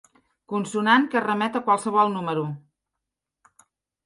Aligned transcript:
Consonant 0.53 1.05
que 1.11 1.21
remet 1.25 1.59
a 1.59 1.61
qualsevol 1.67 2.11
número. 2.15 2.47